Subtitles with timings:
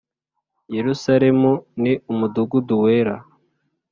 [0.75, 1.51] Yerusalemu
[1.81, 3.15] ni umudugudu wera